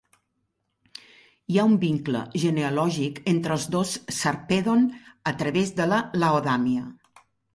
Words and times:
Hi 1.55 1.59
ha 1.59 1.65
un 1.71 1.75
vincle 1.83 2.21
genealògic 2.45 3.21
entre 3.33 3.55
els 3.57 3.67
dos 3.77 3.93
Sarpèdon, 4.21 4.89
a 5.33 5.37
través 5.43 5.75
de 5.81 5.89
Laodamia. 5.99 6.89